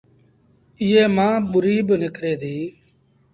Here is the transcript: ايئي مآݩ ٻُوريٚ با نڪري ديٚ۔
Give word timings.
ايئي 0.81 1.05
مآݩ 1.15 1.37
ٻُوريٚ 1.51 1.85
با 1.87 1.95
نڪري 2.01 2.33
ديٚ۔ 2.41 2.71